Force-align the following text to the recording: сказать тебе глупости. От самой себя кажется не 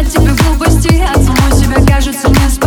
сказать 0.00 0.12
тебе 0.12 0.32
глупости. 0.44 1.02
От 1.02 1.22
самой 1.22 1.52
себя 1.52 1.84
кажется 1.86 2.28
не 2.28 2.59